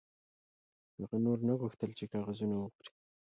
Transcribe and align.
هغه 0.99 1.17
نور 1.25 1.39
نه 1.47 1.53
غوښتل 1.61 1.89
چې 1.97 2.05
کاغذونه 2.13 2.55
وخوري 2.59 2.91